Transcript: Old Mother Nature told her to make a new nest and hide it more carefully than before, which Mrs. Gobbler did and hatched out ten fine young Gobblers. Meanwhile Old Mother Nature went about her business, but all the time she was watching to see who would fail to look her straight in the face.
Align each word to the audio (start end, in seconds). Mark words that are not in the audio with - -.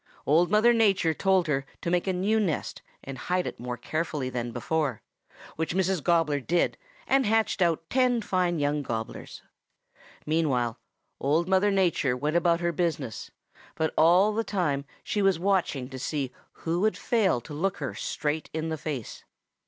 Old 0.25 0.49
Mother 0.49 0.73
Nature 0.73 1.13
told 1.13 1.45
her 1.45 1.63
to 1.81 1.91
make 1.91 2.07
a 2.07 2.11
new 2.13 2.39
nest 2.39 2.81
and 3.03 3.19
hide 3.19 3.45
it 3.45 3.59
more 3.59 3.77
carefully 3.77 4.31
than 4.31 4.51
before, 4.51 5.03
which 5.57 5.75
Mrs. 5.75 6.01
Gobbler 6.03 6.39
did 6.39 6.75
and 7.05 7.27
hatched 7.27 7.61
out 7.61 7.87
ten 7.87 8.19
fine 8.23 8.57
young 8.57 8.81
Gobblers. 8.81 9.43
Meanwhile 10.25 10.79
Old 11.19 11.47
Mother 11.47 11.69
Nature 11.69 12.17
went 12.17 12.35
about 12.35 12.61
her 12.61 12.71
business, 12.71 13.29
but 13.75 13.93
all 13.95 14.33
the 14.33 14.43
time 14.43 14.85
she 15.03 15.21
was 15.21 15.37
watching 15.37 15.87
to 15.89 15.99
see 15.99 16.33
who 16.53 16.79
would 16.79 16.97
fail 16.97 17.39
to 17.41 17.53
look 17.53 17.77
her 17.77 17.93
straight 17.93 18.49
in 18.55 18.69
the 18.69 18.79
face. 18.79 19.23